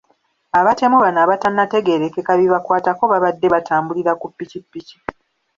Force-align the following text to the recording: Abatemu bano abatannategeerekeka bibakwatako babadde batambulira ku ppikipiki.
Abatemu 0.59 0.95
bano 1.03 1.19
abatannategeerekeka 1.25 2.31
bibakwatako 2.39 3.03
babadde 3.11 3.47
batambulira 3.53 4.11
ku 4.21 4.25
ppikipiki. 4.31 4.95